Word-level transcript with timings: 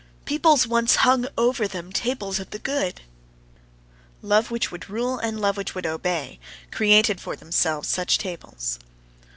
Peoples 0.25 0.65
once 0.65 0.95
hung 1.05 1.27
over 1.37 1.67
them 1.67 1.91
tables 1.93 2.39
of 2.39 2.49
the 2.49 2.57
good. 2.57 3.01
Love 4.23 4.49
which 4.49 4.71
would 4.71 4.89
rule 4.89 5.19
and 5.19 5.39
love 5.39 5.57
which 5.57 5.75
would 5.75 5.85
obey, 5.85 6.39
created 6.71 7.21
for 7.21 7.35
themselves 7.35 7.87
such 7.87 8.17
tables. 8.17 8.79